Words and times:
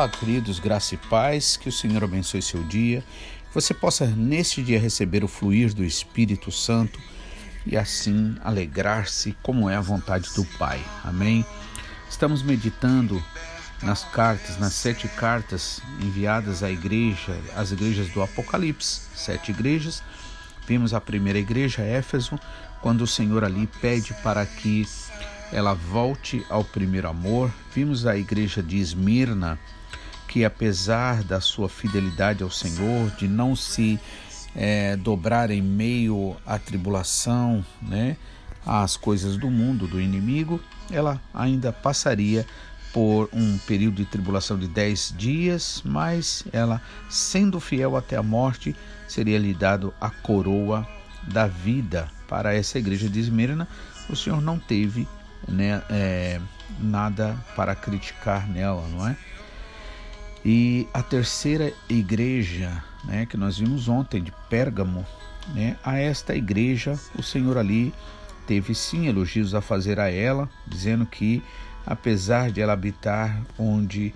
Olá, 0.00 0.08
queridos, 0.08 0.58
graça 0.58 0.94
e 0.94 0.96
paz, 0.96 1.58
que 1.58 1.68
o 1.68 1.72
Senhor 1.72 2.02
abençoe 2.02 2.40
seu 2.40 2.62
dia, 2.62 3.04
que 3.46 3.54
você 3.54 3.74
possa 3.74 4.06
neste 4.06 4.62
dia 4.62 4.80
receber 4.80 5.22
o 5.22 5.28
fluir 5.28 5.74
do 5.74 5.84
Espírito 5.84 6.50
Santo 6.50 6.98
e 7.66 7.76
assim 7.76 8.34
alegrar-se 8.42 9.36
como 9.42 9.68
é 9.68 9.76
a 9.76 9.80
vontade 9.82 10.32
do 10.34 10.42
Pai. 10.56 10.82
Amém? 11.04 11.44
Estamos 12.08 12.42
meditando 12.42 13.22
nas 13.82 14.02
cartas, 14.04 14.58
nas 14.58 14.72
sete 14.72 15.06
cartas 15.06 15.82
enviadas 16.00 16.62
à 16.62 16.70
igreja, 16.70 17.38
às 17.54 17.70
igrejas 17.70 18.08
do 18.08 18.22
Apocalipse, 18.22 19.02
sete 19.14 19.50
igrejas. 19.50 20.02
Vimos 20.66 20.94
a 20.94 21.00
primeira 21.02 21.38
igreja, 21.38 21.82
Éfeso, 21.82 22.40
quando 22.80 23.02
o 23.02 23.06
Senhor 23.06 23.44
ali 23.44 23.66
pede 23.82 24.14
para 24.22 24.46
que 24.46 24.88
ela 25.52 25.74
volte 25.74 26.42
ao 26.48 26.64
primeiro 26.64 27.06
amor. 27.06 27.52
Vimos 27.74 28.06
a 28.06 28.16
igreja 28.16 28.62
de 28.62 28.78
Esmirna, 28.78 29.58
que 30.30 30.44
apesar 30.44 31.24
da 31.24 31.40
sua 31.40 31.68
fidelidade 31.68 32.44
ao 32.44 32.50
Senhor, 32.50 33.10
de 33.16 33.26
não 33.26 33.56
se 33.56 33.98
é, 34.54 34.96
dobrar 34.96 35.50
em 35.50 35.60
meio 35.60 36.36
à 36.46 36.56
tribulação, 36.56 37.66
né, 37.82 38.16
às 38.64 38.96
coisas 38.96 39.36
do 39.36 39.50
mundo, 39.50 39.88
do 39.88 40.00
inimigo, 40.00 40.60
ela 40.88 41.20
ainda 41.34 41.72
passaria 41.72 42.46
por 42.92 43.28
um 43.32 43.58
período 43.58 43.96
de 43.96 44.04
tribulação 44.04 44.56
de 44.56 44.68
dez 44.68 45.12
dias, 45.18 45.82
mas 45.84 46.44
ela, 46.52 46.80
sendo 47.08 47.58
fiel 47.58 47.96
até 47.96 48.16
a 48.16 48.22
morte, 48.22 48.76
seria 49.08 49.38
lhe 49.38 49.52
dado 49.52 49.92
a 50.00 50.10
coroa 50.10 50.86
da 51.24 51.48
vida. 51.48 52.08
Para 52.28 52.54
essa 52.54 52.78
igreja 52.78 53.08
de 53.08 53.18
Esmirna, 53.18 53.66
o 54.08 54.14
Senhor 54.14 54.40
não 54.40 54.60
teve 54.60 55.08
né, 55.48 55.82
é, 55.90 56.40
nada 56.78 57.36
para 57.56 57.74
criticar 57.74 58.48
nela, 58.48 58.86
não 58.86 59.08
é? 59.08 59.16
E 60.44 60.88
a 60.94 61.02
terceira 61.02 61.72
igreja, 61.88 62.82
né, 63.04 63.26
que 63.26 63.36
nós 63.36 63.58
vimos 63.58 63.88
ontem 63.88 64.22
de 64.22 64.32
Pérgamo, 64.48 65.04
né, 65.54 65.76
a 65.84 65.98
esta 65.98 66.34
igreja 66.34 66.98
o 67.18 67.22
Senhor 67.22 67.58
ali 67.58 67.92
teve 68.46 68.74
sim 68.74 69.06
elogios 69.06 69.54
a 69.54 69.60
fazer 69.60 70.00
a 70.00 70.10
ela, 70.10 70.48
dizendo 70.66 71.04
que 71.06 71.42
apesar 71.86 72.50
de 72.50 72.60
ela 72.60 72.72
habitar 72.72 73.40
onde 73.58 74.14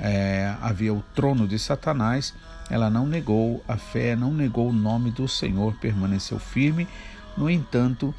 é, 0.00 0.54
havia 0.60 0.92
o 0.92 1.02
trono 1.14 1.46
de 1.46 1.58
Satanás, 1.58 2.34
ela 2.68 2.90
não 2.90 3.06
negou 3.06 3.62
a 3.68 3.76
fé, 3.76 4.16
não 4.16 4.32
negou 4.32 4.70
o 4.70 4.72
nome 4.72 5.10
do 5.10 5.28
Senhor, 5.28 5.74
permaneceu 5.76 6.38
firme. 6.38 6.88
No 7.36 7.48
entanto, 7.48 8.14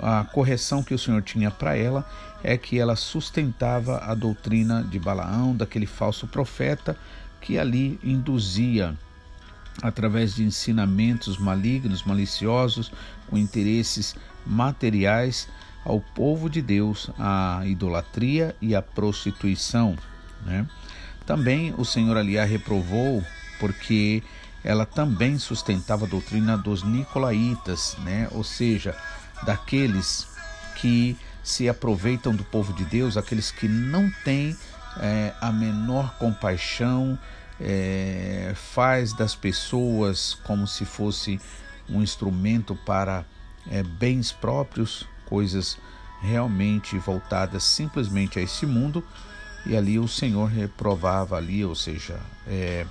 a 0.00 0.24
correção 0.24 0.82
que 0.82 0.94
o 0.94 0.98
Senhor 0.98 1.22
tinha 1.22 1.50
para 1.50 1.76
ela 1.76 2.08
é 2.42 2.56
que 2.56 2.78
ela 2.78 2.96
sustentava 2.96 3.98
a 3.98 4.14
doutrina 4.14 4.82
de 4.82 4.98
Balaão, 4.98 5.54
daquele 5.54 5.86
falso 5.86 6.26
profeta 6.26 6.96
que 7.40 7.58
ali 7.58 7.98
induzia 8.02 8.94
através 9.82 10.34
de 10.34 10.42
ensinamentos 10.42 11.38
malignos, 11.38 12.02
maliciosos, 12.02 12.90
com 13.28 13.36
interesses 13.36 14.14
materiais 14.46 15.48
ao 15.84 16.00
povo 16.00 16.48
de 16.48 16.62
Deus 16.62 17.10
a 17.18 17.62
idolatria 17.64 18.56
e 18.60 18.74
a 18.74 18.82
prostituição. 18.82 19.96
Né? 20.44 20.66
Também 21.24 21.74
o 21.76 21.84
Senhor 21.84 22.16
ali 22.16 22.38
a 22.38 22.44
reprovou 22.44 23.22
porque 23.58 24.22
ela 24.64 24.84
também 24.84 25.38
sustentava 25.38 26.06
a 26.06 26.08
doutrina 26.08 26.58
dos 26.58 26.82
nicolaítas, 26.82 27.96
né? 28.02 28.28
ou 28.32 28.42
seja, 28.42 28.96
daqueles 29.44 30.26
que 30.76 31.16
se 31.42 31.68
aproveitam 31.68 32.34
do 32.34 32.44
povo 32.44 32.72
de 32.72 32.84
Deus, 32.84 33.16
aqueles 33.16 33.50
que 33.50 33.68
não 33.68 34.10
têm 34.24 34.56
é, 34.98 35.32
a 35.40 35.52
menor 35.52 36.16
compaixão, 36.18 37.18
é, 37.60 38.52
faz 38.54 39.12
das 39.12 39.34
pessoas 39.34 40.34
como 40.44 40.66
se 40.66 40.84
fosse 40.84 41.40
um 41.88 42.02
instrumento 42.02 42.74
para 42.74 43.24
é, 43.70 43.82
bens 43.82 44.32
próprios, 44.32 45.06
coisas 45.26 45.78
realmente 46.20 46.98
voltadas 46.98 47.62
simplesmente 47.62 48.38
a 48.38 48.42
esse 48.42 48.66
mundo, 48.66 49.04
e 49.64 49.76
ali 49.76 49.98
o 49.98 50.08
Senhor 50.08 50.46
reprovava 50.46 51.36
ali, 51.36 51.64
ou 51.64 51.74
seja, 51.74 52.18
é, 52.46 52.86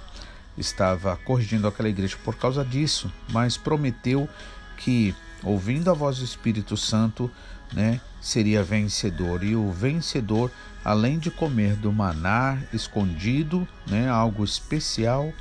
estava 0.57 1.15
corrigindo 1.17 1.67
aquela 1.67 1.89
igreja 1.89 2.17
por 2.23 2.35
causa 2.35 2.63
disso, 2.63 3.11
mas 3.29 3.57
prometeu 3.57 4.29
que 4.77 5.15
ouvindo 5.45 5.89
a 5.89 5.93
voz 5.93 6.17
do 6.17 6.25
Espírito 6.25 6.75
Santo, 6.75 7.31
né, 7.71 8.01
seria 8.19 8.63
vencedor. 8.63 9.43
E 9.43 9.55
o 9.55 9.71
vencedor, 9.71 10.51
além 10.83 11.19
de 11.19 11.29
comer 11.29 11.75
do 11.75 11.93
maná 11.93 12.57
escondido, 12.73 13.67
né, 13.87 14.09
algo 14.09 14.43
especial, 14.43 15.31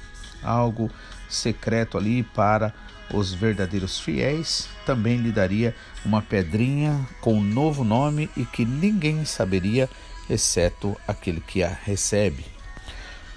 algo 0.43 0.91
secreto 1.29 1.97
ali 1.97 2.23
para 2.23 2.73
os 3.13 3.33
verdadeiros 3.33 3.99
fiéis, 3.99 4.69
também 4.87 5.19
lhe 5.19 5.33
daria 5.33 5.75
uma 6.05 6.23
pedrinha 6.23 7.07
com 7.21 7.35
um 7.35 7.43
novo 7.43 7.85
nome 7.85 8.31
e 8.37 8.45
que 8.45 8.65
ninguém 8.65 9.25
saberia, 9.25 9.89
exceto 10.29 10.97
aquele 11.07 11.41
que 11.41 11.63
a 11.63 11.69
recebe. 11.69 12.47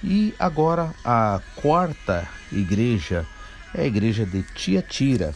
E 0.03 0.33
agora 0.37 0.93
a 1.03 1.41
quarta 1.55 2.27
igreja 2.51 3.25
é 3.73 3.81
a 3.81 3.85
igreja 3.85 4.25
de 4.25 4.43
Tiatira. 4.43 5.33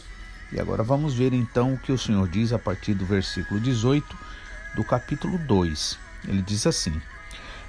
E 0.52 0.60
agora 0.60 0.82
vamos 0.82 1.14
ver 1.14 1.32
então 1.32 1.72
o 1.72 1.78
que 1.78 1.90
o 1.90 1.98
Senhor 1.98 2.28
diz 2.28 2.52
a 2.52 2.58
partir 2.58 2.92
do 2.92 3.06
versículo 3.06 3.58
18 3.58 4.18
do 4.74 4.84
capítulo 4.84 5.38
2. 5.38 5.98
Ele 6.28 6.42
diz 6.42 6.66
assim: 6.66 7.00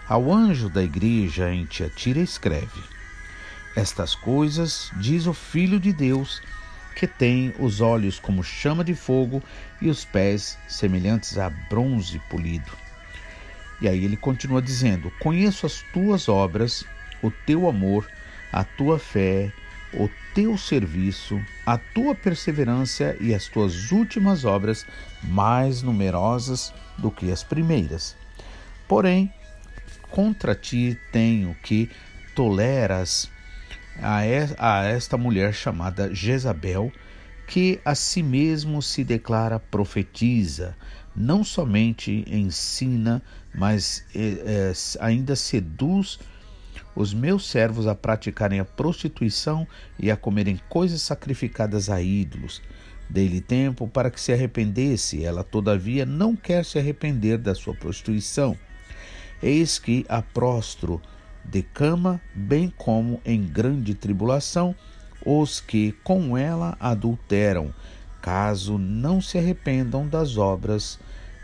Ao 0.08 0.32
anjo 0.34 0.68
da 0.68 0.84
igreja 0.84 1.50
em 1.54 1.66
Tiatira 1.66 2.20
escreve: 2.20 2.84
Estas 3.74 4.14
coisas 4.14 4.92
diz 4.98 5.28
o 5.28 5.34
Filho 5.34 5.80
de 5.80 5.94
Deus, 5.94 6.42
que 6.94 7.08
tem 7.08 7.56
os 7.58 7.80
olhos 7.80 8.20
como 8.20 8.44
chama 8.44 8.84
de 8.84 8.94
fogo 8.94 9.42
e 9.82 9.90
os 9.90 10.04
pés 10.04 10.58
semelhantes 10.68 11.38
a 11.38 11.50
bronze 11.50 12.20
polido. 12.30 12.72
E 13.80 13.88
aí 13.88 14.04
ele 14.04 14.18
continua 14.18 14.62
dizendo: 14.62 15.10
Conheço 15.22 15.66
as 15.66 15.82
tuas 15.94 16.28
obras, 16.28 16.84
o 17.22 17.32
teu 17.32 17.70
amor, 17.70 18.06
a 18.52 18.66
tua 18.66 19.00
fé 19.00 19.54
o 19.94 20.10
teu 20.34 20.58
serviço, 20.58 21.40
a 21.66 21.78
tua 21.78 22.16
perseverança 22.16 23.16
e 23.20 23.34
as 23.34 23.48
tuas 23.48 23.92
últimas 23.92 24.46
obras 24.46 24.86
mais 25.24 25.82
numerosas 25.82 26.74
do 26.98 27.12
que 27.12 27.32
as 27.32 27.44
primeiras. 27.44 28.16
Porém, 28.88 29.32
contra 30.10 30.56
ti 30.56 31.00
tenho 31.12 31.56
que 31.64 31.90
toleras 32.36 33.30
a 34.02 34.86
esta 34.86 35.18
mulher 35.18 35.54
chamada 35.54 36.14
Jezabel, 36.14 36.92
que 37.48 37.80
a 37.86 37.94
si 37.94 38.24
mesmo 38.24 38.82
se 38.82 39.04
declara 39.04 39.60
profetiza, 39.60 40.76
não 41.16 41.44
somente 41.44 42.26
ensina, 42.28 43.22
mas 43.54 44.04
é, 44.16 44.72
é, 44.72 44.74
ainda 45.00 45.36
seduz 45.36 46.20
os 46.96 47.14
meus 47.14 47.50
servos 47.50 47.88
a 47.88 47.96
praticarem 47.96 48.60
a 48.60 48.66
prostituição 48.66 49.68
e 50.00 50.12
a 50.12 50.18
comerem 50.18 50.60
coisas 50.70 51.02
sacrificadas 51.02 51.90
a 51.90 52.02
ídolos. 52.02 52.62
Dei-lhe 53.10 53.42
tempo 53.42 53.88
para 53.88 54.10
que 54.10 54.22
se 54.22 54.32
arrependesse, 54.32 55.24
ela 55.24 55.44
todavia 55.44 56.06
não 56.06 56.36
quer 56.36 56.64
se 56.66 56.80
arrepender 56.80 57.38
da 57.38 57.54
sua 57.54 57.74
prostituição. 57.74 58.58
Eis 59.42 59.78
que 59.78 60.06
a 60.08 60.22
prostro 60.22 61.02
de 61.44 61.62
cama, 61.62 62.22
bem 62.34 62.74
como 62.78 63.22
em 63.26 63.44
grande 63.44 63.94
tribulação, 63.94 64.76
os 65.26 65.60
que 65.60 65.92
com 66.04 66.38
ela 66.38 66.78
adulteram, 66.80 67.74
caso 68.22 68.78
não 68.78 69.22
se 69.22 69.38
arrependam 69.38 70.08
das 70.08 70.38
obras 70.38 71.00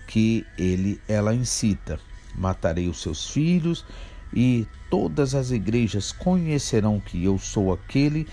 que 0.07 0.45
ele 0.57 0.99
ela 1.07 1.33
incita. 1.33 1.99
Matarei 2.35 2.87
os 2.87 3.01
seus 3.01 3.29
filhos 3.29 3.85
e 4.33 4.67
todas 4.89 5.35
as 5.35 5.51
igrejas 5.51 6.11
conhecerão 6.11 6.99
que 6.99 7.23
eu 7.23 7.37
sou 7.37 7.73
aquele 7.73 8.27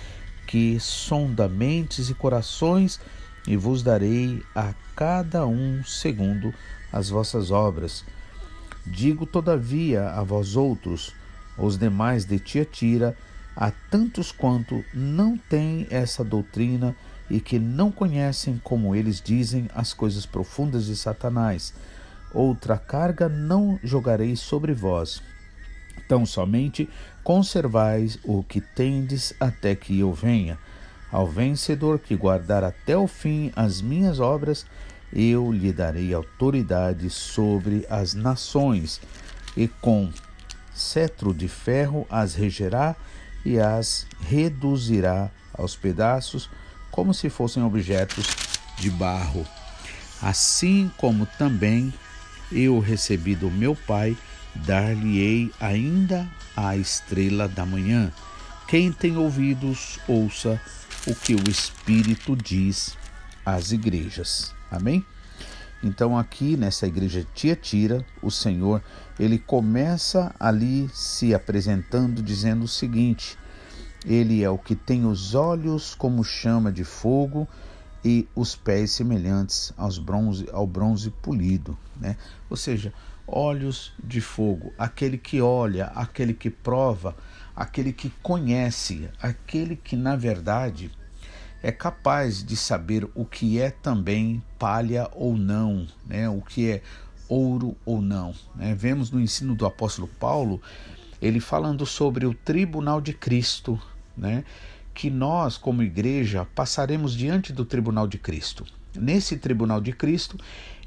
que 0.47 0.79
sonda 0.79 1.49
mentes 1.49 2.09
e 2.09 2.15
corações, 2.15 3.01
e 3.47 3.57
vos 3.57 3.83
darei 3.83 4.43
a 4.55 4.75
cada 4.95 5.47
um 5.47 5.83
segundo 5.85 6.53
as 6.93 7.09
vossas 7.09 7.51
obras. 7.51 8.05
Digo, 8.87 9.27
todavia, 9.27 10.11
a 10.11 10.23
vós 10.23 10.57
outros, 10.57 11.15
os 11.59 11.77
demais 11.77 12.25
de 12.25 12.39
Tiatira, 12.39 13.17
a 13.57 13.71
tantos 13.71 14.31
quanto 14.31 14.85
não 14.93 15.37
têm 15.37 15.87
essa 15.91 16.23
doutrina 16.23 16.95
e 17.29 17.41
que 17.41 17.59
não 17.59 17.91
conhecem, 17.91 18.61
como 18.63 18.95
eles 18.95 19.21
dizem, 19.21 19.69
as 19.75 19.93
coisas 19.93 20.27
profundas 20.27 20.87
de 20.87 20.97
Satanás. 20.97 21.75
Outra 22.33 22.77
carga 22.79 23.29
não 23.29 23.81
jogarei 23.83 24.37
sobre 24.37 24.73
vós, 24.73 25.23
Tão 26.09 26.25
somente 26.25 26.89
conservais 27.25 28.19
o 28.25 28.43
que 28.43 28.61
tendes 28.61 29.35
até 29.41 29.75
que 29.75 29.99
eu 29.99 30.13
venha. 30.13 30.59
Ao 31.11 31.27
vencedor 31.27 31.99
que 31.99 32.17
guardar 32.17 32.63
até 32.65 32.97
o 32.97 33.07
fim 33.07 33.53
as 33.57 33.81
minhas 33.81 34.21
obras, 34.21 34.67
eu 35.13 35.53
lhe 35.53 35.73
darei 35.73 36.13
autoridade 36.13 37.09
sobre 37.11 37.87
as 37.89 38.15
nações, 38.15 39.01
e 39.57 39.69
com 39.69 40.11
cetro 40.75 41.33
de 41.33 41.49
ferro 41.49 42.07
as 42.11 42.35
regerá 42.35 42.95
e 43.45 43.59
as 43.59 44.07
reduzirá 44.21 45.31
aos 45.55 45.75
pedaços, 45.75 46.51
como 46.91 47.15
se 47.15 47.31
fossem 47.31 47.63
objetos 47.63 48.27
de 48.79 48.91
barro. 48.91 49.47
Assim 50.21 50.91
como 50.97 51.27
também 51.39 51.93
eu 52.51 52.79
recebi 52.79 53.35
do 53.35 53.51
meu 53.51 53.75
Pai, 53.75 54.17
dar-lhe-ei 54.65 55.53
ainda 55.61 56.29
a 56.57 56.77
estrela 56.77 57.49
da 57.49 57.67
manhã. 57.67 58.13
Quem 58.69 58.91
tem 58.91 59.17
ouvidos, 59.17 59.99
ouça 60.09 60.61
o 61.07 61.15
que 61.15 61.35
o 61.35 61.49
Espírito 61.49 62.35
diz 62.35 62.97
às 63.45 63.71
igrejas. 63.71 64.53
Amém? 64.71 65.05
Então 65.83 66.19
aqui 66.19 66.57
nessa 66.57 66.87
igreja 66.87 67.27
Tiatira, 67.35 68.05
o 68.23 68.31
Senhor, 68.31 68.83
ele 69.21 69.39
começa 69.39 70.35
ali 70.41 70.91
se 70.93 71.35
apresentando 71.35 72.23
dizendo 72.23 72.65
o 72.65 72.69
seguinte: 72.69 73.39
Ele 74.05 74.43
é 74.43 74.51
o 74.51 74.59
que 74.59 74.75
tem 74.75 75.05
os 75.05 75.35
olhos 75.35 75.95
como 75.95 76.25
chama 76.25 76.73
de 76.73 76.83
fogo 76.83 77.47
e 78.05 78.27
os 78.35 78.57
pés 78.57 78.93
semelhantes 78.93 79.73
aos 79.77 79.99
bronze, 79.99 80.49
ao 80.53 80.67
bronze 80.67 81.11
polido, 81.11 81.77
né? 82.01 82.17
Ou 82.49 82.57
seja, 82.57 82.93
olhos 83.27 83.93
de 84.03 84.21
fogo, 84.21 84.73
aquele 84.79 85.19
que 85.19 85.41
olha, 85.41 85.87
aquele 85.87 86.33
que 86.33 86.51
prova, 86.51 87.17
aquele 87.55 87.93
que 87.93 88.11
conhece, 88.23 89.09
aquele 89.21 89.77
que 89.77 89.97
na 89.97 90.15
verdade 90.17 90.91
é 91.63 91.73
capaz 91.73 92.45
de 92.45 92.57
saber 92.57 93.09
o 93.15 93.25
que 93.25 93.61
é 93.61 93.71
também 93.71 94.43
palha 94.59 95.09
ou 95.13 95.37
não, 95.37 95.87
né? 96.07 96.29
o 96.29 96.41
que 96.41 96.71
é 96.71 96.83
ouro 97.29 97.77
ou 97.85 98.01
não. 98.01 98.35
Né? 98.55 98.75
Vemos 98.75 99.11
no 99.11 99.21
ensino 99.21 99.55
do 99.55 99.67
apóstolo 99.67 100.09
Paulo 100.21 100.61
ele 101.21 101.41
falando 101.41 101.87
sobre 101.87 102.27
o 102.27 102.35
tribunal 102.35 103.01
de 103.01 103.13
Cristo, 103.13 103.81
né? 104.17 104.45
que 104.95 105.11
nós, 105.11 105.59
como 105.59 105.83
igreja, 105.83 106.47
passaremos 106.55 107.15
diante 107.15 107.53
do 107.53 107.65
tribunal 107.65 108.07
de 108.07 108.19
Cristo. 108.19 108.65
Nesse 108.95 109.37
tribunal 109.37 109.81
de 109.81 109.93
Cristo, 109.93 110.39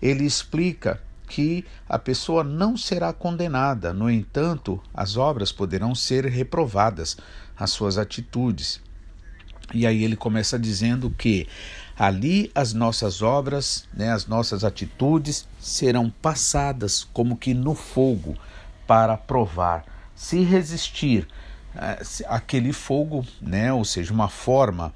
ele 0.01 0.23
explica 0.23 1.01
que 1.29 1.63
a 1.87 1.99
pessoa 1.99 2.43
não 2.43 2.75
será 2.75 3.13
condenada, 3.13 3.93
no 3.93 4.09
entanto, 4.09 4.81
as 4.91 5.15
obras 5.15 5.51
poderão 5.51 5.93
ser 5.93 6.25
reprovadas, 6.25 7.15
as 7.57 7.69
suas 7.69 7.97
atitudes. 7.97 8.81
E 9.73 9.85
aí 9.85 10.03
ele 10.03 10.15
começa 10.15 10.57
dizendo 10.57 11.11
que 11.11 11.47
ali 11.97 12.51
as 12.55 12.73
nossas 12.73 13.21
obras, 13.21 13.87
né, 13.93 14.11
as 14.11 14.25
nossas 14.25 14.63
atitudes 14.63 15.47
serão 15.59 16.09
passadas 16.09 17.07
como 17.13 17.37
que 17.37 17.53
no 17.53 17.75
fogo 17.75 18.35
para 18.87 19.15
provar. 19.15 19.85
Se 20.15 20.41
resistir 20.43 21.27
eh, 21.75 22.01
aquele 22.27 22.73
fogo, 22.73 23.23
né, 23.39 23.71
ou 23.71 23.85
seja, 23.85 24.11
uma 24.11 24.27
forma 24.27 24.91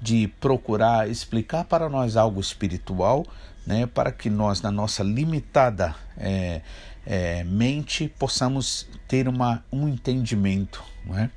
de 0.00 0.28
procurar 0.40 1.08
explicar 1.10 1.64
para 1.64 1.88
nós 1.88 2.16
algo 2.16 2.40
espiritual, 2.40 3.26
né, 3.66 3.86
para 3.86 4.12
que 4.12 4.30
nós, 4.30 4.62
na 4.62 4.70
nossa 4.70 5.02
limitada 5.02 5.94
é, 6.16 6.62
é, 7.04 7.44
mente, 7.44 8.08
possamos 8.18 8.86
ter 9.08 9.28
uma, 9.28 9.64
um 9.72 9.88
entendimento. 9.88 10.82
É? 11.14 11.28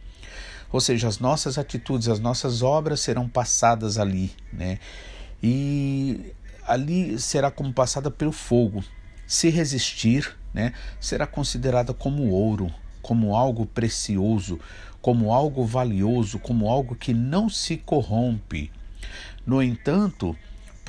Ou 0.72 0.80
seja, 0.80 1.08
as 1.08 1.20
nossas 1.20 1.58
atitudes, 1.58 2.08
as 2.08 2.20
nossas 2.20 2.62
obras 2.62 3.00
serão 3.00 3.28
passadas 3.28 3.98
ali, 3.98 4.31
né? 4.54 4.80
E 5.42 6.34
ali 6.66 7.18
será 7.20 7.50
como 7.50 7.74
passada 7.74 8.12
pelo 8.12 8.32
fogo. 8.32 8.84
Se 9.25 9.50
resistir, 9.50 10.36
né, 10.54 10.74
será 11.00 11.25
considerada 11.25 11.94
como 11.94 12.30
ouro, 12.30 12.72
como 13.02 13.36
algo 13.36 13.66
precioso, 13.66 14.60
como 15.02 15.34
algo 15.34 15.66
valioso, 15.66 16.40
como 16.40 16.70
algo 16.70 16.96
que 16.96 17.14
não 17.14 17.50
se 17.50 17.78
corrompe. 17.78 18.72
No 19.46 19.64
entanto, 19.64 20.36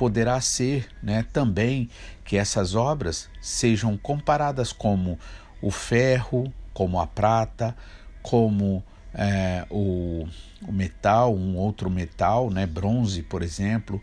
poderá 0.01 0.41
ser, 0.41 0.87
né, 1.03 1.23
também 1.31 1.87
que 2.25 2.35
essas 2.35 2.73
obras 2.73 3.29
sejam 3.39 3.95
comparadas 3.95 4.73
como 4.73 5.19
o 5.61 5.69
ferro, 5.69 6.51
como 6.73 6.99
a 6.99 7.05
prata, 7.05 7.77
como 8.23 8.83
é, 9.13 9.63
o, 9.69 10.27
o, 10.67 10.71
metal, 10.71 11.35
um 11.35 11.55
outro 11.55 11.87
metal, 11.87 12.49
né, 12.49 12.65
bronze, 12.65 13.21
por 13.21 13.43
exemplo, 13.43 14.01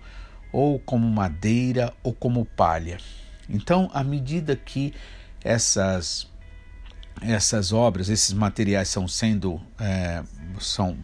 ou 0.53 0.79
como 0.79 1.05
madeira 1.11 1.93
ou 2.05 2.13
como 2.13 2.45
palha. 2.45 2.99
Então, 3.51 3.91
à 3.93 4.05
medida 4.05 4.55
que 4.55 4.95
essas 5.43 6.29
essas 7.21 7.73
obras, 7.73 8.09
esses 8.09 8.33
materiais 8.33 8.87
são 8.87 9.09
sendo 9.09 9.61
é, 9.81 10.23
são, 10.61 10.97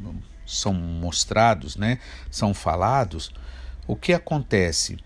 são 0.46 0.72
mostrados, 0.72 1.74
né, 1.74 1.98
são 2.30 2.54
falados, 2.54 3.32
o 3.86 3.96
que 3.96 4.12
acontece? 4.12 4.98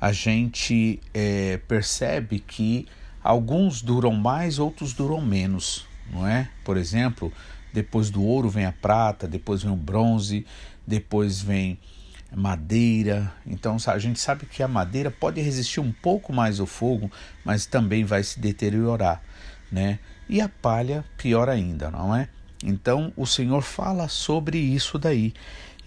A 0.00 0.12
gente 0.12 1.00
é, 1.12 1.58
percebe 1.68 2.38
que 2.38 2.86
alguns 3.22 3.82
duram 3.82 4.12
mais, 4.12 4.58
outros 4.58 4.92
duram 4.92 5.20
menos, 5.20 5.86
não 6.12 6.26
é? 6.26 6.48
Por 6.64 6.76
exemplo, 6.76 7.32
depois 7.72 8.10
do 8.10 8.22
ouro 8.22 8.48
vem 8.48 8.64
a 8.64 8.72
prata, 8.72 9.26
depois 9.26 9.62
vem 9.62 9.72
o 9.72 9.76
bronze, 9.76 10.46
depois 10.86 11.40
vem 11.40 11.78
madeira. 12.34 13.32
Então 13.46 13.76
a 13.86 13.98
gente 13.98 14.20
sabe 14.20 14.46
que 14.46 14.62
a 14.62 14.68
madeira 14.68 15.10
pode 15.10 15.40
resistir 15.40 15.80
um 15.80 15.92
pouco 15.92 16.32
mais 16.32 16.60
ao 16.60 16.66
fogo, 16.66 17.10
mas 17.44 17.66
também 17.66 18.04
vai 18.04 18.22
se 18.22 18.40
deteriorar, 18.40 19.22
né? 19.70 19.98
E 20.28 20.40
a 20.40 20.48
palha 20.48 21.04
pior 21.16 21.48
ainda, 21.48 21.90
não 21.90 22.14
é? 22.14 22.28
Então 22.62 23.12
o 23.16 23.26
Senhor 23.26 23.62
fala 23.62 24.08
sobre 24.08 24.58
isso 24.58 24.98
daí. 24.98 25.32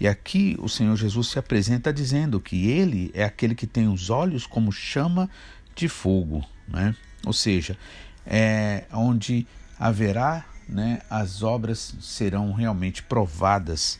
E 0.02 0.08
aqui 0.08 0.56
o 0.58 0.68
Senhor 0.68 0.96
Jesus 0.96 1.28
se 1.28 1.38
apresenta 1.38 1.92
dizendo 1.92 2.40
que 2.40 2.68
ele 2.68 3.12
é 3.14 3.22
aquele 3.22 3.54
que 3.54 3.68
tem 3.68 3.86
os 3.86 4.10
olhos 4.10 4.48
como 4.48 4.72
chama 4.72 5.30
de 5.76 5.88
fogo, 5.88 6.44
né? 6.66 6.92
Ou 7.24 7.32
seja, 7.32 7.78
é 8.26 8.82
onde 8.92 9.46
haverá 9.78 10.44
né, 10.68 11.02
as 11.08 11.44
obras 11.44 11.94
serão 12.00 12.52
realmente 12.52 13.00
provadas. 13.00 13.96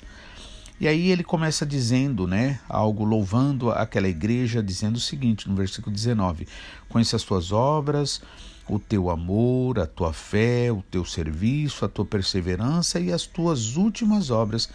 E 0.81 0.89
aí 0.89 1.09
ele 1.09 1.23
começa 1.23 1.65
dizendo, 1.65 2.27
né, 2.27 2.59
algo 2.69 3.05
louvando 3.05 3.71
aquela 3.71 4.09
igreja, 4.09 4.61
dizendo 4.61 4.97
o 4.97 5.01
seguinte, 5.01 5.49
no 5.49 5.55
versículo 5.55 5.95
19: 5.95 6.49
Conheça 6.89 7.15
as 7.15 7.23
tuas 7.23 7.53
obras, 7.53 8.21
o 8.69 8.77
teu 8.77 9.09
amor, 9.09 9.79
a 9.79 9.87
tua 9.87 10.13
fé, 10.13 10.73
o 10.73 10.83
teu 10.83 11.05
serviço, 11.05 11.85
a 11.85 11.89
tua 11.89 12.05
perseverança 12.05 12.99
e 12.99 13.13
as 13.13 13.25
tuas 13.25 13.77
últimas 13.77 14.31
obras, 14.31 14.69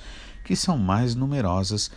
que 0.48 0.56
são 0.56 0.78
mais 0.78 1.14
numerosas 1.14 1.92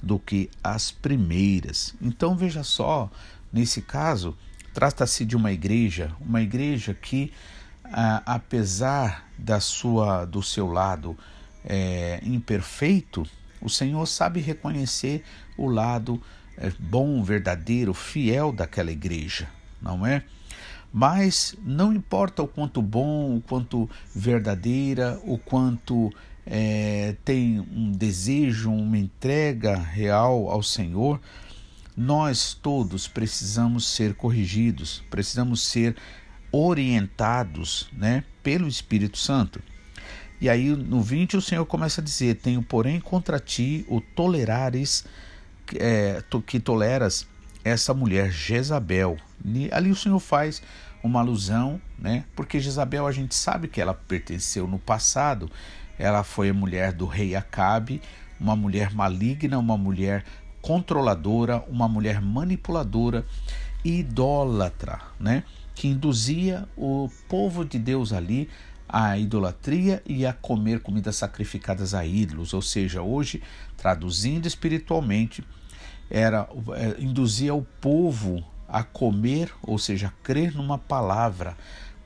do 0.00 0.20
que 0.20 0.48
as 0.62 0.92
primeiras. 0.92 1.96
Então 2.00 2.36
veja 2.36 2.62
só, 2.62 3.10
nesse 3.52 3.82
caso, 3.82 4.38
trata-se 4.72 5.24
de 5.24 5.36
uma 5.36 5.50
igreja, 5.50 6.12
uma 6.20 6.40
igreja 6.40 6.94
que 6.94 7.32
ah, 7.82 8.22
apesar 8.24 9.28
da 9.36 9.58
sua 9.58 10.24
do 10.24 10.40
seu 10.44 10.68
lado 10.68 11.18
é, 11.64 12.20
imperfeito, 12.22 13.26
o 13.60 13.68
Senhor 13.68 14.06
sabe 14.06 14.38
reconhecer 14.38 15.24
o 15.56 15.66
lado 15.66 16.22
é, 16.56 16.70
bom, 16.78 17.20
verdadeiro, 17.24 17.92
fiel 17.92 18.52
daquela 18.52 18.92
igreja, 18.92 19.48
não 19.82 20.06
é? 20.06 20.22
Mas 20.92 21.56
não 21.64 21.92
importa 21.92 22.44
o 22.44 22.48
quanto 22.48 22.80
bom, 22.80 23.36
o 23.36 23.40
quanto 23.40 23.90
verdadeira, 24.14 25.20
o 25.24 25.36
quanto 25.36 26.12
é, 26.50 27.14
tem 27.24 27.60
um 27.60 27.92
desejo, 27.92 28.72
uma 28.72 28.96
entrega 28.96 29.76
real 29.76 30.48
ao 30.50 30.62
Senhor, 30.62 31.20
nós 31.94 32.54
todos 32.54 33.06
precisamos 33.06 33.86
ser 33.86 34.14
corrigidos, 34.14 35.04
precisamos 35.10 35.60
ser 35.60 35.94
orientados 36.50 37.90
né, 37.92 38.24
pelo 38.42 38.66
Espírito 38.66 39.18
Santo. 39.18 39.60
E 40.40 40.48
aí 40.48 40.70
no 40.70 41.02
20 41.02 41.36
o 41.36 41.42
Senhor 41.42 41.66
começa 41.66 42.00
a 42.00 42.04
dizer: 42.04 42.36
Tenho, 42.36 42.62
porém, 42.62 42.98
contra 43.00 43.38
ti 43.38 43.84
o 43.88 44.00
tolerares, 44.00 45.04
é, 45.74 46.22
que 46.46 46.58
toleras 46.58 47.26
essa 47.62 47.92
mulher 47.92 48.30
Jezabel. 48.30 49.18
E 49.44 49.68
ali 49.72 49.90
o 49.90 49.96
Senhor 49.96 50.18
faz 50.18 50.62
uma 51.02 51.20
alusão, 51.20 51.80
né? 51.98 52.24
Porque 52.34 52.60
Jezabel 52.60 53.06
a 53.06 53.12
gente 53.12 53.34
sabe 53.34 53.68
que 53.68 53.80
ela 53.80 53.92
pertenceu 53.92 54.66
no 54.66 54.78
passado, 54.78 55.50
ela 55.98 56.22
foi 56.22 56.50
a 56.50 56.54
mulher 56.54 56.92
do 56.92 57.06
rei 57.06 57.34
Acabe, 57.34 58.00
uma 58.38 58.54
mulher 58.54 58.94
maligna, 58.94 59.58
uma 59.58 59.76
mulher 59.76 60.24
controladora, 60.62 61.64
uma 61.68 61.88
mulher 61.88 62.20
manipuladora 62.20 63.26
e 63.84 64.00
idólatra, 64.00 65.00
né? 65.18 65.42
que 65.74 65.88
induzia 65.88 66.68
o 66.76 67.08
povo 67.28 67.64
de 67.64 67.78
Deus 67.78 68.12
ali 68.12 68.48
à 68.88 69.18
idolatria 69.18 70.02
e 70.06 70.24
a 70.24 70.32
comer 70.32 70.80
comidas 70.80 71.16
sacrificadas 71.16 71.94
a 71.94 72.04
ídolos, 72.04 72.54
ou 72.54 72.62
seja, 72.62 73.02
hoje, 73.02 73.42
traduzindo 73.76 74.46
espiritualmente, 74.46 75.44
era 76.10 76.48
é, 76.74 77.00
induzia 77.02 77.54
o 77.54 77.62
povo 77.62 78.42
a 78.66 78.82
comer, 78.82 79.52
ou 79.62 79.78
seja, 79.78 80.08
a 80.08 80.22
crer 80.22 80.54
numa 80.54 80.78
palavra 80.78 81.56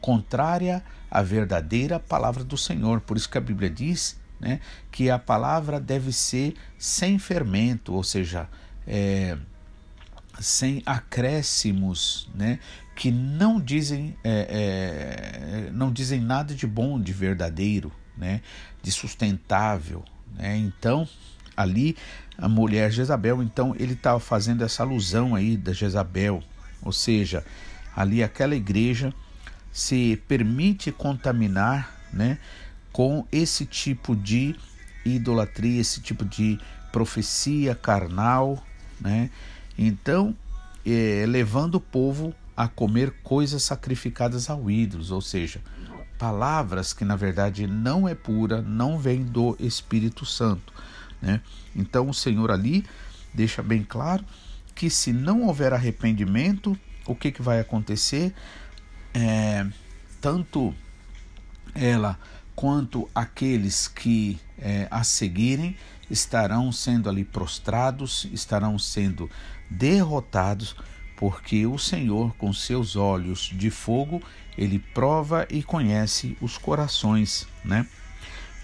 contrária 0.01 0.85
à 1.13 1.21
verdadeira 1.21 2.01
palavra 2.01 2.43
do 2.43 2.57
Senhor. 2.57 3.03
Por 3.03 3.19
isso 3.19 3.29
que 3.29 3.37
a 3.37 3.41
Bíblia 3.41 3.69
diz 3.69 4.19
né, 4.41 4.61
que 4.91 5.11
a 5.11 5.19
palavra 5.19 5.79
deve 5.79 6.11
ser 6.11 6.55
sem 6.79 7.19
fermento, 7.19 7.93
ou 7.93 8.03
seja, 8.03 8.49
é, 8.87 9.37
sem 10.41 10.83
acréscimos, 10.87 12.31
né, 12.35 12.59
que 12.97 13.11
não 13.11 13.61
dizem, 13.61 14.17
é, 14.25 15.67
é, 15.69 15.71
não 15.71 15.93
dizem 15.93 16.19
nada 16.19 16.55
de 16.55 16.67
bom, 16.67 16.99
de 16.99 17.13
verdadeiro, 17.13 17.93
né, 18.17 18.41
de 18.83 18.91
sustentável. 18.91 20.03
Né? 20.35 20.57
Então, 20.57 21.07
ali, 21.55 21.95
a 22.39 22.49
mulher 22.49 22.91
Jezabel, 22.91 23.43
então 23.43 23.77
ele 23.79 23.93
estava 23.93 24.19
fazendo 24.19 24.65
essa 24.65 24.83
alusão 24.83 25.35
aí 25.35 25.59
da 25.59 25.75
Jezabel, 25.75 26.43
ou 26.81 26.91
seja, 26.91 27.45
ali 27.95 28.23
aquela 28.23 28.57
igreja 28.57 29.15
se 29.73 30.23
permite 30.29 30.93
contaminar, 30.93 31.99
né, 32.13 32.39
com 32.93 33.27
esse 33.33 33.65
tipo 33.65 34.15
de 34.15 34.55
idolatria, 35.05 35.81
esse 35.81 36.01
tipo 36.01 36.25
de 36.25 36.61
profecia 36.93 37.75
carnal, 37.75 38.63
né? 39.01 39.31
Então, 39.79 40.37
é, 40.85 41.25
levando 41.27 41.77
o 41.77 41.81
povo 41.81 42.35
a 42.55 42.69
comer 42.69 43.13
coisas 43.23 43.63
sacrificadas 43.63 44.51
ao 44.51 44.71
ídolos, 44.71 45.11
ou 45.11 45.23
seja, 45.23 45.61
palavras 46.19 46.93
que 46.93 47.05
na 47.05 47.17
verdade 47.17 47.67
não 47.67 48.07
é 48.07 48.15
pura, 48.15 48.61
não 48.61 48.99
vem 48.99 49.25
do 49.25 49.57
Espírito 49.59 50.27
Santo, 50.27 50.73
né? 51.21 51.41
Então 51.75 52.09
o 52.09 52.15
Senhor 52.15 52.51
ali 52.51 52.85
deixa 53.33 53.63
bem 53.63 53.83
claro 53.83 54.25
que 54.75 54.91
se 54.91 55.13
não 55.13 55.43
houver 55.45 55.73
arrependimento, 55.73 56.79
o 57.07 57.15
que, 57.15 57.33
que 57.33 57.43
vai 57.43 57.59
acontecer? 57.59 58.35
É, 59.15 59.67
tanto 60.21 60.75
ela 61.75 62.19
quanto 62.55 63.09
aqueles 63.15 63.89
que 63.89 64.39
é, 64.59 64.87
a 64.91 65.03
seguirem 65.03 65.77
estarão 66.11 66.71
sendo 66.71 67.09
ali 67.09 67.25
prostrados, 67.25 68.29
estarão 68.33 68.79
sendo 68.79 69.31
derrotados, 69.71 70.77
porque 71.17 71.67
o 71.67 71.79
Senhor, 71.79 72.35
com 72.37 72.53
seus 72.53 72.97
olhos 72.97 73.51
de 73.55 73.71
fogo, 73.71 74.23
ele 74.57 74.79
prova 74.79 75.47
e 75.51 75.63
conhece 75.63 76.37
os 76.41 76.59
corações, 76.59 77.47
né? 77.65 77.87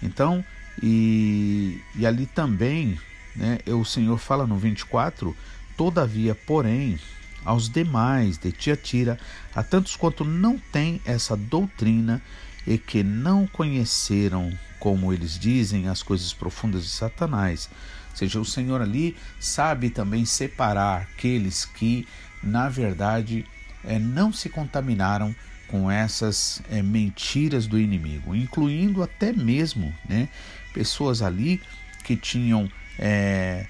Então, 0.01 0.43
e, 0.81 1.81
e 1.95 2.05
ali 2.05 2.25
também, 2.25 2.99
né, 3.35 3.59
o 3.67 3.83
Senhor 3.83 4.17
fala 4.17 4.45
no 4.45 4.57
24: 4.57 5.35
Todavia, 5.75 6.35
porém, 6.35 6.99
aos 7.45 7.69
demais 7.69 8.37
de 8.37 8.51
Tiatira, 8.51 9.17
a 9.55 9.63
tantos 9.63 9.95
quanto 9.95 10.23
não 10.23 10.57
têm 10.57 11.01
essa 11.05 11.35
doutrina 11.35 12.21
e 12.65 12.77
que 12.77 13.03
não 13.03 13.47
conheceram, 13.47 14.51
como 14.79 15.13
eles 15.13 15.37
dizem, 15.39 15.87
as 15.87 16.03
coisas 16.03 16.33
profundas 16.33 16.83
de 16.83 16.89
Satanás. 16.89 17.69
Ou 18.11 18.17
seja, 18.17 18.39
o 18.39 18.45
Senhor 18.45 18.81
ali 18.81 19.15
sabe 19.39 19.89
também 19.89 20.25
separar 20.25 21.01
aqueles 21.01 21.65
que, 21.65 22.07
na 22.43 22.69
verdade, 22.69 23.45
é, 23.83 23.97
não 23.97 24.31
se 24.31 24.49
contaminaram 24.49 25.33
com 25.67 25.89
essas 25.89 26.61
é, 26.69 26.81
mentiras 26.81 27.67
do 27.67 27.79
inimigo, 27.79 28.35
incluindo 28.35 29.03
até 29.03 29.31
mesmo 29.31 29.93
né, 30.07 30.27
pessoas 30.73 31.21
ali 31.21 31.61
que 32.03 32.15
tinham 32.15 32.69
é, 32.97 33.67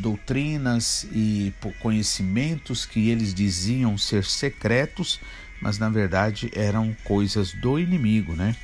doutrinas 0.00 1.06
e 1.12 1.52
conhecimentos 1.80 2.84
que 2.84 3.08
eles 3.10 3.32
diziam 3.32 3.96
ser 3.96 4.24
secretos, 4.24 5.20
mas 5.60 5.78
na 5.78 5.88
verdade 5.88 6.50
eram 6.54 6.96
coisas 7.04 7.52
do 7.52 7.78
inimigo, 7.78 8.34
né? 8.34 8.56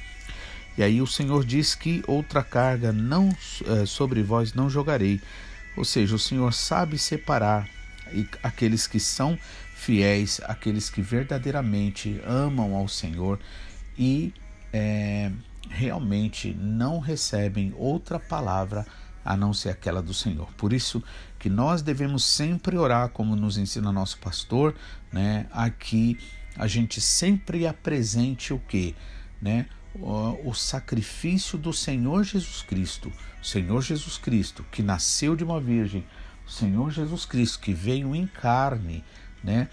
E 0.76 0.83
aí 0.83 1.00
o 1.00 1.06
Senhor 1.06 1.44
diz 1.44 1.75
que 1.75 2.02
outra 2.06 2.42
carga 2.42 2.92
não 2.92 3.35
é, 3.66 3.87
sobre 3.87 4.23
vós 4.23 4.54
não 4.54 4.68
jogarei. 4.68 5.21
Ou 5.76 5.85
seja, 5.85 6.16
o 6.16 6.18
Senhor 6.18 6.52
sabe 6.52 6.99
separar 6.99 7.68
aqueles 8.42 8.87
que 8.87 8.99
são 9.00 9.38
fiéis, 9.75 10.40
aqueles 10.44 10.90
que 10.90 11.00
verdadeiramente 11.02 12.21
amam 12.26 12.75
ao 12.75 12.88
Senhor 12.88 13.38
e 13.99 14.33
é, 14.73 15.30
realmente 15.71 16.52
não 16.54 16.99
recebem 16.99 17.73
outra 17.76 18.18
palavra 18.18 18.87
a 19.25 19.37
não 19.37 19.54
ser 19.54 19.71
aquela 19.71 20.02
do 20.02 20.12
Senhor. 20.12 20.52
Por 20.57 20.73
isso 20.73 21.02
que 21.38 21.49
nós 21.49 21.83
devemos 21.83 22.25
sempre 22.25 22.76
orar, 22.76 23.09
como 23.09 23.35
nos 23.35 23.57
ensina 23.57 23.90
nosso 23.90 24.19
pastor, 24.19 24.75
né? 25.12 25.47
Aqui 25.50 26.19
a 26.57 26.66
gente 26.66 27.00
sempre 27.00 27.66
apresente 27.66 28.52
o 28.52 28.59
que, 28.59 28.95
né? 29.40 29.66
O, 29.95 30.50
o 30.50 30.54
sacrifício 30.54 31.57
do 31.57 31.73
Senhor 31.73 32.25
Jesus 32.25 32.62
Cristo, 32.62 33.12
Senhor 33.43 33.81
Jesus 33.81 34.19
Cristo 34.19 34.64
que 34.71 34.83
nasceu 34.83 35.37
de 35.37 35.45
uma 35.45 35.61
virgem, 35.61 36.04
o 36.47 36.50
Senhor 36.50 36.90
Jesus 36.90 37.25
Cristo 37.25 37.61
que 37.61 37.73
veio 37.73 38.14
em 38.14 38.26
carne, 38.26 39.04
né? 39.43 39.69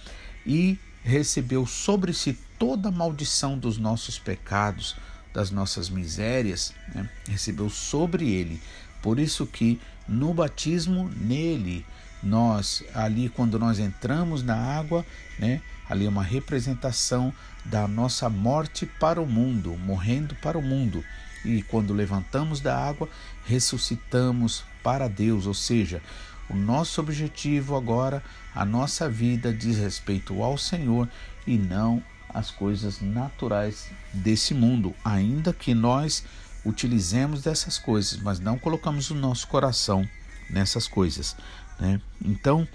E 0.46 0.80
recebeu 1.04 1.66
sobre 1.66 2.14
si 2.14 2.38
toda 2.60 2.90
a 2.90 2.92
maldição 2.92 3.58
dos 3.58 3.78
nossos 3.78 4.20
pecados, 4.20 4.96
das 5.34 5.50
nossas 5.50 5.90
misérias, 5.90 6.74
né? 6.94 7.10
recebeu 7.28 7.70
sobre 7.70 8.30
ele 8.30 8.62
por 9.02 9.20
isso 9.20 9.46
que 9.46 9.80
no 10.08 10.34
batismo 10.34 11.10
nele 11.16 11.86
nós 12.22 12.84
ali 12.94 13.30
quando 13.30 13.58
nós 13.58 13.80
entramos 13.80 14.44
na 14.44 14.56
água, 14.56 15.06
né, 15.40 15.62
ali 15.90 16.06
é 16.06 16.10
uma 16.10 16.24
representação 16.24 17.34
da 17.66 17.88
nossa 17.88 18.30
morte 18.30 18.86
para 18.86 19.22
o 19.22 19.26
mundo, 19.26 19.78
morrendo 19.78 20.36
para 20.36 20.58
o 20.58 20.62
mundo. 20.62 21.04
E 21.44 21.64
quando 21.64 21.94
levantamos 21.94 22.60
da 22.60 22.78
água, 22.78 23.10
ressuscitamos 23.46 24.64
para 24.84 25.08
Deus, 25.08 25.48
ou 25.48 25.54
seja, 25.54 26.02
o 26.50 26.56
nosso 26.56 27.02
objetivo 27.02 27.76
agora, 27.76 28.24
a 28.54 28.64
nossa 28.66 29.10
vida 29.10 29.54
diz 29.54 29.78
respeito 29.78 30.44
ao 30.44 30.58
Senhor 30.58 31.10
e 31.48 31.58
não 31.58 32.04
às 32.30 32.52
coisas 32.52 33.02
naturais 33.02 33.90
desse 34.14 34.54
mundo, 34.54 34.94
ainda 35.04 35.54
que 35.54 35.74
nós 35.74 36.24
utilizemos 36.66 37.42
dessas 37.42 37.78
coisas, 37.78 38.20
mas 38.20 38.40
não 38.40 38.58
colocamos 38.58 39.10
o 39.10 39.16
nosso 39.16 39.48
coração 39.48 40.08
nessas 40.50 40.88
coisas. 40.88 41.36
Né? 41.80 42.00
Então, 42.24 42.68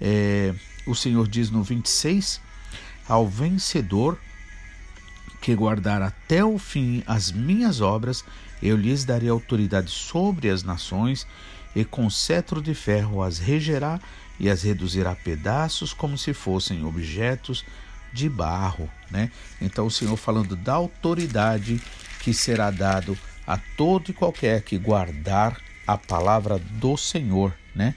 é, 0.00 0.54
o 0.86 0.94
Senhor 0.94 1.26
diz 1.28 1.50
no 1.50 1.62
26: 1.62 2.40
Ao 3.08 3.26
vencedor 3.26 4.18
que 5.40 5.54
guardar 5.54 6.02
até 6.02 6.44
o 6.44 6.58
fim 6.58 7.02
as 7.06 7.32
minhas 7.32 7.80
obras, 7.80 8.24
eu 8.62 8.76
lhes 8.76 9.04
darei 9.04 9.28
autoridade 9.28 9.90
sobre 9.90 10.50
as 10.50 10.62
nações, 10.62 11.26
e 11.74 11.84
com 11.84 12.10
cetro 12.10 12.60
de 12.60 12.74
ferro 12.74 13.22
as 13.22 13.38
regerá 13.38 14.00
e 14.38 14.50
as 14.50 14.62
reduzirá 14.62 15.12
a 15.12 15.16
pedaços 15.16 15.92
como 15.92 16.18
se 16.18 16.34
fossem 16.34 16.84
objetos 16.84 17.64
de 18.12 18.28
barro, 18.28 18.90
né? 19.10 19.30
Então 19.60 19.86
o 19.86 19.90
Senhor 19.90 20.16
falando 20.16 20.56
da 20.56 20.74
autoridade 20.74 21.80
que 22.20 22.34
será 22.34 22.70
dado 22.70 23.16
a 23.50 23.58
todo 23.76 24.12
e 24.12 24.14
qualquer 24.14 24.62
que 24.62 24.78
guardar 24.78 25.60
a 25.84 25.98
palavra 25.98 26.56
do 26.56 26.96
Senhor, 26.96 27.52
né? 27.74 27.96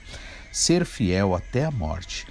Ser 0.50 0.84
fiel 0.84 1.32
até 1.32 1.64
a 1.64 1.70
morte. 1.70 2.26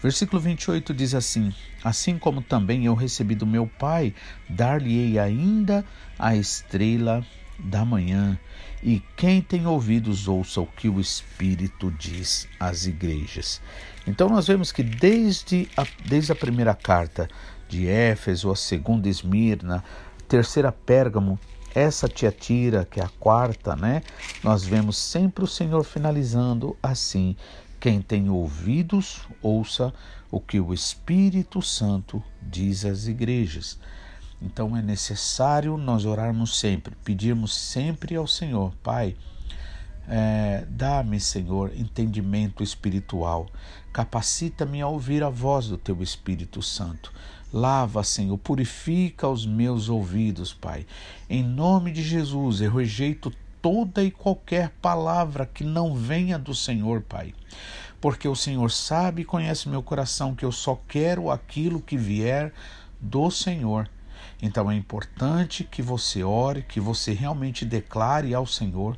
Versículo 0.00 0.40
28 0.40 0.94
diz 0.94 1.12
assim: 1.12 1.52
Assim 1.82 2.16
como 2.16 2.40
também 2.40 2.84
eu 2.84 2.94
recebi 2.94 3.34
do 3.34 3.44
meu 3.44 3.66
Pai, 3.66 4.14
dar-lhe-ei 4.48 5.18
ainda 5.18 5.84
a 6.16 6.36
estrela 6.36 7.26
da 7.58 7.84
manhã. 7.84 8.38
E 8.80 9.02
quem 9.16 9.42
tem 9.42 9.66
ouvidos, 9.66 10.28
ouça 10.28 10.60
o 10.60 10.66
que 10.66 10.88
o 10.88 11.00
Espírito 11.00 11.90
diz 11.98 12.46
às 12.60 12.86
igrejas. 12.86 13.60
Então, 14.06 14.28
nós 14.28 14.46
vemos 14.46 14.70
que 14.70 14.84
desde 14.84 15.68
a, 15.76 15.84
desde 16.06 16.30
a 16.30 16.36
primeira 16.36 16.76
carta 16.76 17.28
de 17.68 17.88
Éfeso, 17.88 18.52
a 18.52 18.56
segunda 18.56 19.08
Esmirna, 19.08 19.82
terceira 20.28 20.70
Pérgamo, 20.70 21.40
essa 21.78 22.08
Tiatira, 22.08 22.84
que 22.84 23.00
é 23.00 23.04
a 23.04 23.08
quarta, 23.08 23.76
né? 23.76 24.02
Nós 24.42 24.64
vemos 24.64 24.96
sempre 24.96 25.44
o 25.44 25.46
Senhor 25.46 25.84
finalizando 25.84 26.76
assim: 26.82 27.36
quem 27.78 28.02
tem 28.02 28.28
ouvidos, 28.28 29.22
ouça 29.42 29.92
o 30.30 30.40
que 30.40 30.60
o 30.60 30.74
Espírito 30.74 31.62
Santo 31.62 32.22
diz 32.42 32.84
às 32.84 33.06
igrejas. 33.06 33.78
Então 34.40 34.76
é 34.76 34.82
necessário 34.82 35.76
nós 35.76 36.04
orarmos 36.04 36.58
sempre, 36.58 36.94
pedirmos 37.04 37.54
sempre 37.54 38.14
ao 38.14 38.26
Senhor, 38.26 38.72
Pai, 38.82 39.16
é, 40.08 40.64
dá-me, 40.70 41.20
Senhor, 41.20 41.72
entendimento 41.76 42.62
espiritual, 42.62 43.46
capacita-me 43.92 44.80
a 44.80 44.88
ouvir 44.88 45.22
a 45.22 45.28
voz 45.28 45.68
do 45.68 45.76
Teu 45.76 46.02
Espírito 46.02 46.62
Santo. 46.62 47.12
Lava, 47.52 48.04
Senhor, 48.04 48.36
purifica 48.36 49.26
os 49.26 49.46
meus 49.46 49.88
ouvidos, 49.88 50.52
Pai. 50.52 50.86
Em 51.30 51.42
nome 51.42 51.90
de 51.90 52.02
Jesus, 52.02 52.60
eu 52.60 52.70
rejeito 52.70 53.32
toda 53.62 54.04
e 54.04 54.10
qualquer 54.10 54.70
palavra 54.82 55.46
que 55.46 55.64
não 55.64 55.94
venha 55.94 56.38
do 56.38 56.54
Senhor, 56.54 57.00
Pai. 57.00 57.34
Porque 58.00 58.28
o 58.28 58.36
Senhor 58.36 58.70
sabe 58.70 59.22
e 59.22 59.24
conhece 59.24 59.68
meu 59.68 59.82
coração 59.82 60.34
que 60.34 60.44
eu 60.44 60.52
só 60.52 60.78
quero 60.86 61.30
aquilo 61.30 61.80
que 61.80 61.96
vier 61.96 62.52
do 63.00 63.30
Senhor. 63.30 63.88
Então 64.42 64.70
é 64.70 64.76
importante 64.76 65.64
que 65.64 65.82
você 65.82 66.22
ore, 66.22 66.62
que 66.62 66.80
você 66.80 67.12
realmente 67.12 67.64
declare 67.64 68.34
ao 68.34 68.46
Senhor, 68.46 68.96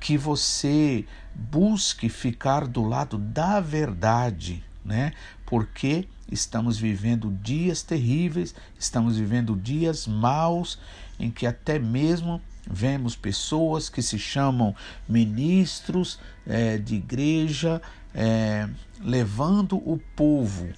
que 0.00 0.16
você 0.16 1.04
busque 1.34 2.08
ficar 2.08 2.66
do 2.66 2.82
lado 2.82 3.18
da 3.18 3.60
verdade, 3.60 4.64
né? 4.84 5.12
Porque 5.44 6.08
estamos 6.30 6.78
vivendo 6.78 7.30
dias 7.42 7.82
terríveis, 7.82 8.54
estamos 8.78 9.16
vivendo 9.16 9.56
dias 9.56 10.06
maus 10.06 10.78
em 11.18 11.30
que 11.30 11.46
até 11.46 11.78
mesmo 11.78 12.40
vemos 12.68 13.14
pessoas 13.14 13.88
que 13.88 14.02
se 14.02 14.18
chamam 14.18 14.74
ministros 15.08 16.18
é, 16.46 16.78
de 16.78 16.96
igreja 16.96 17.80
é, 18.14 18.68
levando 19.00 19.76
o 19.76 20.00
povo 20.16 20.68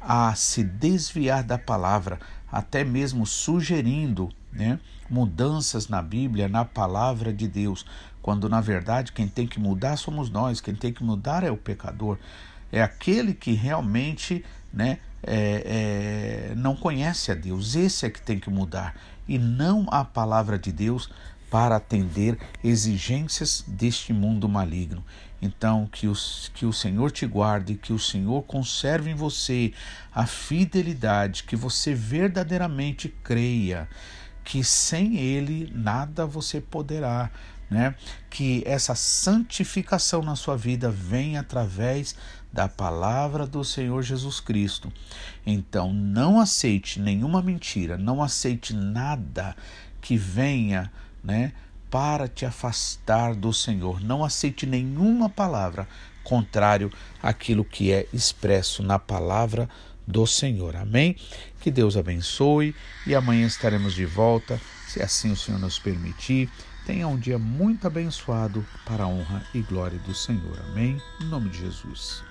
a 0.00 0.34
se 0.34 0.62
desviar 0.62 1.42
da 1.42 1.58
palavra, 1.58 2.20
até 2.50 2.84
mesmo 2.84 3.26
sugerindo 3.26 4.30
né, 4.52 4.78
mudanças 5.10 5.88
na 5.88 6.00
Bíblia, 6.00 6.48
na 6.48 6.64
palavra 6.64 7.32
de 7.32 7.48
Deus, 7.48 7.84
quando 8.22 8.48
na 8.48 8.60
verdade 8.60 9.12
quem 9.12 9.28
tem 9.28 9.46
que 9.46 9.58
mudar 9.58 9.96
somos 9.96 10.30
nós, 10.30 10.60
quem 10.60 10.74
tem 10.74 10.92
que 10.92 11.02
mudar 11.02 11.42
é 11.42 11.50
o 11.50 11.56
pecador, 11.56 12.18
é 12.70 12.82
aquele 12.82 13.34
que 13.34 13.52
realmente 13.52 14.44
né, 14.76 14.98
é, 15.22 16.50
é, 16.52 16.54
não 16.54 16.76
conhece 16.76 17.32
a 17.32 17.34
Deus, 17.34 17.74
esse 17.74 18.06
é 18.06 18.10
que 18.10 18.20
tem 18.20 18.38
que 18.38 18.50
mudar, 18.50 18.94
e 19.26 19.38
não 19.38 19.86
a 19.90 20.04
palavra 20.04 20.58
de 20.58 20.70
Deus 20.70 21.10
para 21.50 21.76
atender 21.76 22.38
exigências 22.62 23.64
deste 23.66 24.12
mundo 24.12 24.48
maligno. 24.48 25.02
Então, 25.40 25.88
que, 25.90 26.06
os, 26.06 26.50
que 26.54 26.66
o 26.66 26.72
Senhor 26.72 27.10
te 27.10 27.26
guarde, 27.26 27.74
que 27.74 27.92
o 27.92 27.98
Senhor 27.98 28.42
conserve 28.42 29.10
em 29.10 29.14
você 29.14 29.72
a 30.14 30.26
fidelidade, 30.26 31.44
que 31.44 31.56
você 31.56 31.94
verdadeiramente 31.94 33.08
creia 33.22 33.88
que 34.46 34.62
sem 34.62 35.16
Ele 35.16 35.70
nada 35.74 36.24
você 36.24 36.60
poderá, 36.60 37.30
né? 37.68 37.96
Que 38.30 38.62
essa 38.64 38.94
santificação 38.94 40.22
na 40.22 40.36
sua 40.36 40.56
vida 40.56 40.88
vem 40.88 41.36
através 41.36 42.14
da 42.56 42.66
palavra 42.66 43.46
do 43.46 43.62
Senhor 43.62 44.02
Jesus 44.02 44.40
Cristo. 44.40 44.90
Então, 45.46 45.92
não 45.92 46.40
aceite 46.40 46.98
nenhuma 46.98 47.42
mentira, 47.42 47.98
não 47.98 48.22
aceite 48.22 48.74
nada 48.74 49.54
que 50.00 50.16
venha, 50.16 50.90
né? 51.22 51.52
para 51.90 52.26
te 52.26 52.46
afastar 52.46 53.34
do 53.34 53.52
Senhor. 53.52 54.02
Não 54.02 54.24
aceite 54.24 54.66
nenhuma 54.66 55.28
palavra 55.28 55.86
contrário 56.24 56.90
àquilo 57.22 57.64
que 57.64 57.92
é 57.92 58.06
expresso 58.12 58.82
na 58.82 58.98
palavra 58.98 59.68
do 60.06 60.26
Senhor. 60.26 60.76
Amém? 60.76 61.14
Que 61.60 61.70
Deus 61.70 61.96
abençoe 61.96 62.74
e 63.06 63.14
amanhã 63.14 63.46
estaremos 63.46 63.94
de 63.94 64.06
volta, 64.06 64.58
se 64.88 65.02
assim 65.02 65.30
o 65.30 65.36
Senhor 65.36 65.60
nos 65.60 65.78
permitir. 65.78 66.50
Tenha 66.86 67.06
um 67.06 67.18
dia 67.18 67.38
muito 67.38 67.86
abençoado 67.86 68.64
para 68.84 69.04
a 69.04 69.08
honra 69.08 69.44
e 69.52 69.60
glória 69.60 69.98
do 69.98 70.14
Senhor. 70.14 70.58
Amém? 70.70 71.00
Em 71.20 71.24
nome 71.26 71.50
de 71.50 71.58
Jesus. 71.58 72.24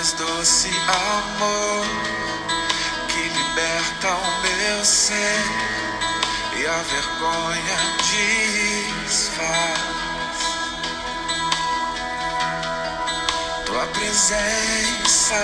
Mais 0.00 0.12
doce 0.14 0.70
amor 0.88 1.86
que 3.06 3.20
liberta 3.20 4.08
o 4.08 4.40
meu 4.40 4.82
ser 4.82 5.44
e 6.56 6.66
a 6.66 6.82
vergonha 6.82 7.76
desfaz. 8.96 9.80
Tua 13.66 13.86
presença, 13.88 15.34